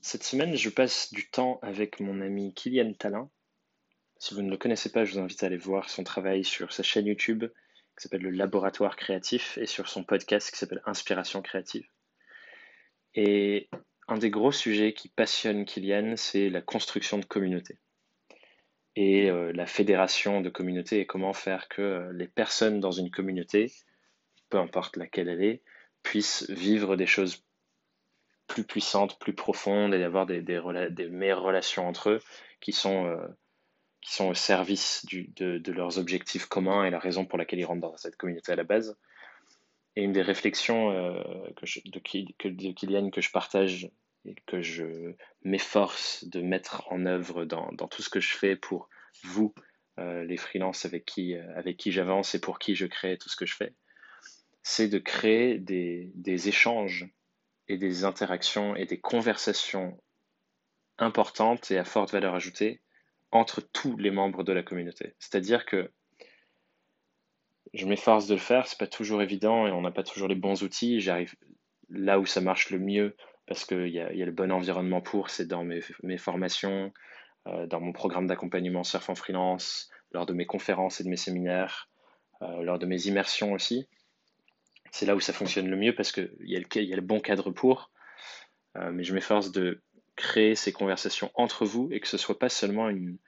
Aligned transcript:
Cette 0.00 0.22
semaine, 0.22 0.56
je 0.56 0.70
passe 0.70 1.12
du 1.12 1.28
temps 1.28 1.58
avec 1.62 2.00
mon 2.00 2.20
ami 2.20 2.54
Kylian 2.54 2.92
Talin. 2.94 3.30
Si 4.18 4.34
vous 4.34 4.42
ne 4.42 4.50
le 4.50 4.56
connaissez 4.56 4.90
pas, 4.90 5.04
je 5.04 5.14
vous 5.14 5.18
invite 5.18 5.42
à 5.42 5.46
aller 5.46 5.56
voir 5.56 5.90
son 5.90 6.04
travail 6.04 6.44
sur 6.44 6.72
sa 6.72 6.82
chaîne 6.82 7.06
YouTube 7.06 7.44
qui 7.44 8.02
s'appelle 8.02 8.22
Le 8.22 8.30
Laboratoire 8.30 8.96
Créatif 8.96 9.58
et 9.58 9.66
sur 9.66 9.88
son 9.88 10.04
podcast 10.04 10.50
qui 10.50 10.56
s'appelle 10.56 10.82
Inspiration 10.86 11.42
Créative. 11.42 11.86
Et 13.14 13.68
un 14.06 14.18
des 14.18 14.30
gros 14.30 14.52
sujets 14.52 14.92
qui 14.92 15.08
passionne 15.08 15.64
Kylian, 15.64 16.14
c'est 16.16 16.48
la 16.48 16.62
construction 16.62 17.18
de 17.18 17.24
communautés 17.24 17.78
et 18.96 19.30
euh, 19.30 19.52
la 19.52 19.66
fédération 19.66 20.40
de 20.40 20.48
communautés 20.48 20.98
et 20.98 21.06
comment 21.06 21.32
faire 21.32 21.68
que 21.68 21.82
euh, 21.82 22.12
les 22.12 22.26
personnes 22.26 22.80
dans 22.80 22.90
une 22.90 23.12
communauté, 23.12 23.72
peu 24.48 24.58
importe 24.58 24.96
laquelle 24.96 25.28
elle 25.28 25.42
est, 25.42 25.62
puissent 26.02 26.50
vivre 26.50 26.96
des 26.96 27.06
choses 27.06 27.44
plus 28.48 28.64
puissantes, 28.64 29.18
plus 29.20 29.34
profondes 29.34 29.94
et 29.94 30.02
avoir 30.02 30.26
des, 30.26 30.42
meilleures 31.10 31.42
relations 31.42 31.86
entre 31.86 32.10
eux 32.10 32.20
qui 32.60 32.72
sont, 32.72 33.06
euh, 33.06 33.28
au 34.20 34.34
service 34.34 35.06
de, 35.06 35.70
leurs 35.70 35.98
objectifs 35.98 36.46
communs 36.46 36.84
et 36.84 36.90
la 36.90 36.98
raison 36.98 37.24
pour 37.26 37.38
laquelle 37.38 37.60
ils 37.60 37.64
rentrent 37.64 37.82
dans 37.82 37.96
cette 37.96 38.16
communauté 38.16 38.50
à 38.50 38.56
la 38.56 38.64
base. 38.64 38.96
Et 39.94 40.02
une 40.02 40.12
des 40.12 40.22
réflexions 40.22 40.92
de, 40.92 41.98
que, 42.38 42.48
de 42.48 42.72
Kylian 42.72 43.10
que 43.10 43.20
je 43.20 43.30
partage 43.30 43.90
et 44.24 44.34
que 44.46 44.62
je 44.62 45.14
m'efforce 45.42 46.24
de 46.24 46.40
mettre 46.40 46.84
en 46.90 47.06
œuvre 47.06 47.44
dans, 47.44 47.70
tout 47.88 48.02
ce 48.02 48.08
que 48.08 48.20
je 48.20 48.34
fais 48.34 48.56
pour 48.56 48.88
vous, 49.24 49.54
euh, 49.98 50.24
les 50.24 50.36
freelances 50.36 50.84
avec 50.84 51.04
qui, 51.04 51.34
euh, 51.34 51.72
j'avance 51.86 52.34
et 52.34 52.40
pour 52.40 52.58
qui 52.58 52.74
je 52.74 52.86
crée 52.86 53.18
tout 53.18 53.28
ce 53.28 53.36
que 53.36 53.46
je 53.46 53.56
fais, 53.56 53.74
c'est 54.62 54.88
de 54.88 54.98
créer 54.98 55.58
des 55.58 56.48
échanges 56.48 57.08
et 57.68 57.76
des 57.76 58.04
interactions 58.04 58.74
et 58.76 58.86
des 58.86 59.00
conversations 59.00 59.98
importantes 60.98 61.70
et 61.70 61.78
à 61.78 61.84
forte 61.84 62.12
valeur 62.12 62.34
ajoutée 62.34 62.80
entre 63.30 63.60
tous 63.60 63.96
les 63.96 64.10
membres 64.10 64.42
de 64.42 64.52
la 64.52 64.62
communauté. 64.62 65.14
C'est-à-dire 65.18 65.66
que 65.66 65.90
je 67.74 67.86
m'efforce 67.86 68.26
de 68.26 68.34
le 68.34 68.40
faire, 68.40 68.66
c'est 68.66 68.78
pas 68.78 68.86
toujours 68.86 69.22
évident 69.22 69.66
et 69.66 69.70
on 69.70 69.82
n'a 69.82 69.90
pas 69.90 70.02
toujours 70.02 70.28
les 70.28 70.34
bons 70.34 70.62
outils. 70.62 71.00
J'arrive 71.00 71.34
là 71.90 72.18
où 72.18 72.26
ça 72.26 72.40
marche 72.40 72.70
le 72.70 72.78
mieux 72.78 73.14
parce 73.46 73.64
qu'il 73.64 73.88
y 73.88 74.00
a, 74.00 74.10
le 74.10 74.32
bon 74.32 74.52
environnement 74.52 75.00
pour, 75.00 75.30
c'est 75.30 75.46
dans 75.46 75.64
mes, 75.64 75.80
mes, 76.02 76.18
formations, 76.18 76.92
euh, 77.46 77.66
dans 77.66 77.80
mon 77.80 77.92
programme 77.92 78.26
d'accompagnement 78.26 78.84
Surf 78.84 79.08
en 79.08 79.14
freelance, 79.14 79.90
lors 80.12 80.26
de 80.26 80.34
mes 80.34 80.46
conférences 80.46 81.00
et 81.00 81.04
de 81.04 81.08
mes 81.08 81.16
séminaires, 81.16 81.88
euh, 82.42 82.62
lors 82.62 82.78
de 82.78 82.86
mes 82.86 83.06
immersions 83.06 83.52
aussi. 83.52 83.88
C'est 84.92 85.06
là 85.06 85.14
où 85.14 85.20
ça 85.20 85.32
fonctionne 85.32 85.68
le 85.68 85.76
mieux 85.76 85.94
parce 85.94 86.12
qu'il 86.12 86.30
y, 86.40 86.56
a 86.56 86.60
le, 86.60 87.00
bon 87.00 87.20
cadre 87.20 87.50
pour. 87.50 87.90
Euh, 88.76 88.90
mais 88.92 89.04
je 89.04 89.14
m'efforce 89.14 89.52
de 89.52 89.82
créer 90.16 90.54
ces 90.54 90.72
conversations 90.72 91.30
entre 91.34 91.64
vous 91.64 91.88
et 91.92 92.00
que 92.00 92.08
ce 92.08 92.18
soit 92.18 92.38
pas 92.38 92.48
seulement 92.48 92.88
une, 92.88 93.18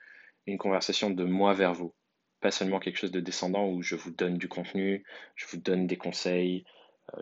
conversation 0.59 1.09
de 1.09 1.23
moi 1.23 1.53
vers 1.53 1.73
vous, 1.73 1.95
pas 2.41 2.51
seulement 2.51 2.81
quelque 2.81 2.97
chose 2.97 3.11
de 3.11 3.21
descendant 3.21 3.69
où 3.69 3.81
je 3.81 3.95
vous 3.95 4.11
donne 4.11 4.37
du 4.37 4.49
contenu, 4.49 5.05
je 5.35 5.45
vous 5.47 5.55
donne 5.55 5.87
des 5.87 5.95
conseils, 5.95 6.65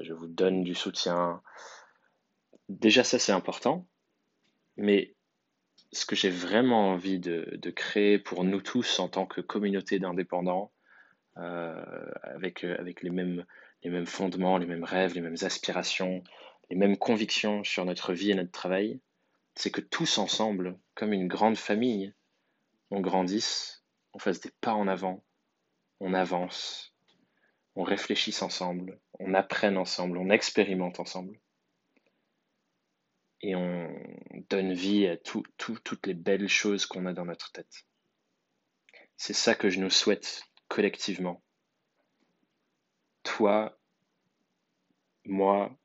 je 0.02 0.14
vous 0.14 0.26
donne 0.26 0.64
du 0.64 0.73
soutien, 0.73 1.44
déjà 2.70 3.04
ça 3.04 3.20
c'est 3.20 3.32
important, 3.32 3.88
mais 4.78 5.14
ce 5.92 6.06
que 6.06 6.16
j'ai 6.16 6.30
vraiment 6.30 6.92
envie 6.92 7.20
de, 7.20 7.72
créer 7.76 8.20
pour 8.20 8.44
nous 8.44 8.62
tous 8.62 9.00
en 9.00 9.08
tant 9.10 9.26
que 9.26 9.42
communauté 9.42 10.00
d'indépendants, 10.00 10.72
euh, 10.72 10.79
avec, 11.40 12.64
euh, 12.64 12.76
avec 12.80 13.02
les, 13.02 13.09
mêmes, 13.09 13.45
les 13.84 13.90
mêmes 13.90 14.06
fondements, 14.06 14.58
les 14.58 14.66
mêmes 14.66 14.84
rêves, 14.84 15.14
les 15.14 15.22
mêmes 15.22 15.38
aspirations, 15.42 16.23
les 16.70 16.76
mêmes 16.76 16.98
convictions 16.98 17.64
sur 17.64 17.86
notre 17.86 18.14
vie 18.14 18.32
et 18.32 18.36
notre 18.36 18.52
travail, 18.52 19.00
c'est 19.56 19.72
que 19.72 19.82
tous 19.82 20.17
ensemble, 20.17 20.78
comme 20.95 21.14
une 21.14 21.28
grande 21.28 21.58
famille, 21.58 22.14
on 22.92 23.02
grandisse, 23.02 23.84
on 24.14 24.20
fasse 24.20 24.40
des 24.40 24.52
pas 24.62 24.73
en 24.73 24.88
avant, 24.88 25.23
on 26.00 26.14
avance, 26.14 26.94
on 27.76 27.83
réfléchisse 27.83 28.42
ensemble, 28.42 29.00
on 29.20 29.33
apprenne 29.33 29.77
ensemble, 29.77 30.17
on 30.17 30.30
expérimente 30.30 31.00
ensemble 31.00 31.39
et 33.42 33.56
on 33.56 33.89
donne 34.50 34.73
vie 34.73 35.08
à 35.08 35.17
toutes 35.17 36.06
les 36.06 36.14
belles 36.14 36.50
choses 36.50 36.86
qu'on 36.86 37.06
a 37.06 37.14
dans 37.14 37.26
notre 37.26 37.52
tête. 37.52 37.86
C'est 39.16 39.33
ça 39.33 39.56
que 39.56 39.70
je 39.70 39.80
nous 39.80 39.89
souhaite 39.89 40.48
collectivement. 40.70 41.44
Toi, 43.24 43.78
moi 45.26 45.78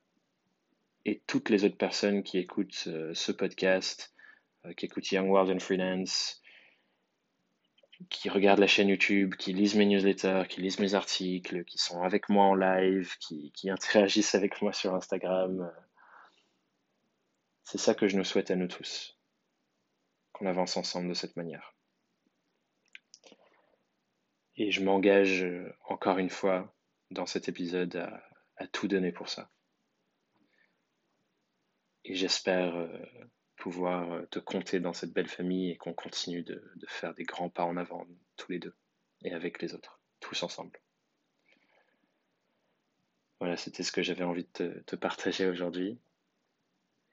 et 1.05 1.22
toutes 1.27 1.50
les 1.50 1.65
autres 1.65 1.77
personnes 1.77 2.22
qui 2.22 2.39
écoutent 2.39 2.84
euh, 2.87 3.12
ce 3.15 3.33
podcast, 3.33 4.15
euh, 4.65 4.72
qui 4.72 4.87
écoutent 4.87 5.11
Young 5.11 5.28
World 5.28 5.50
and 5.50 5.59
Freelance, 5.59 6.41
qui 8.09 8.28
regardent 8.28 8.61
la 8.61 8.67
chaîne 8.67 8.89
YouTube, 8.89 9.34
qui 9.37 9.53
lisent 9.53 9.75
mes 9.75 9.87
newsletters, 9.87 10.45
qui 10.49 10.61
lisent 10.61 10.78
mes 10.78 10.95
articles, 10.95 11.65
qui 11.65 11.78
sont 11.78 12.03
avec 12.03 12.28
moi 12.28 12.45
en 12.45 12.55
live, 12.55 13.16
qui, 13.19 13.53
interagissent 13.69 14.34
avec 14.34 14.61
moi 14.62 14.72
sur 14.72 14.95
Instagram, 14.95 15.61
euh, 15.61 15.81
c'est 17.65 17.78
ça 17.78 17.95
que 17.95 18.09
je 18.09 18.16
nous 18.16 18.25
souhaite 18.25 18.51
à 18.51 18.56
nous 18.56 18.69
tous, 18.69 19.19
qu'on 20.33 20.47
avance 20.47 20.77
ensemble 20.77 21.09
de 21.09 21.15
cette 21.15 21.37
manière. 21.37 21.75
Et 24.56 24.70
je 24.70 24.82
m'engage 24.82 25.42
euh, 25.42 25.72
encore 25.84 26.19
une 26.19 26.31
fois 26.31 26.75
dans 27.10 27.26
cet 27.26 27.48
épisode 27.48 27.97
à, 28.56 28.66
tout 28.69 28.88
donner 28.88 29.12
pour 29.12 29.28
ça. 29.28 29.50
Et 32.04 32.15
j'espère 32.15 32.76
euh, 32.76 32.88
pouvoir 33.56 34.12
euh, 34.12 34.26
te 34.26 34.38
compter 34.38 34.81
dans 34.81 34.92
cette 34.92 35.12
belle 35.12 35.28
famille 35.28 35.70
et 35.70 35.76
qu'on 35.76 35.92
continue 35.92 36.42
de, 36.42 36.62
faire 36.87 37.15
des 37.15 37.25
grands 37.25 37.50
pas 37.50 37.65
en 37.65 37.76
avant 37.76 38.06
tous 38.37 38.53
les 38.53 38.59
deux 38.59 38.75
et 39.22 39.32
avec 39.32 39.60
les 39.60 39.75
autres, 39.75 40.00
tous 40.20 40.42
ensemble. 40.42 40.81
Voilà, 43.41 43.56
c'était 43.56 43.82
ce 43.82 43.92
que 43.92 44.03
j'avais 44.03 44.25
envie 44.25 44.47
de 44.59 44.82
te 44.86 44.97
partager 44.97 45.48
aujourd'hui 45.48 45.98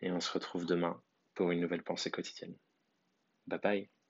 et 0.01 0.11
on 0.11 0.19
se 0.19 0.31
retrouve 0.31 0.65
demain 0.65 1.01
pour 1.33 1.51
une 1.51 1.61
nouvelle 1.61 1.83
pensée 1.83 2.11
quotidienne. 2.11 2.55
Bye 3.47 3.59
bye 3.59 4.00